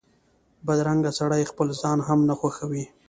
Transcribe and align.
بدرنګه 0.65 1.11
سړی 1.19 1.43
خپل 1.51 1.67
ځان 1.81 1.99
هم 2.07 2.19
نه 2.29 2.33
خوښوي 2.39 2.85